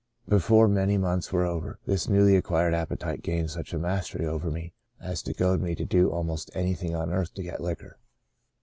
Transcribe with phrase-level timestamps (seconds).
[0.27, 4.73] Before many months were over, this newly acquired appetite gained such a mastery over me
[4.99, 7.99] as to goad me to do almost any thing on earth to get liquor."